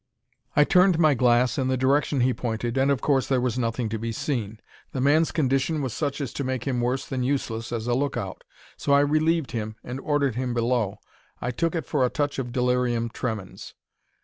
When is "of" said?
2.89-3.01, 12.39-12.51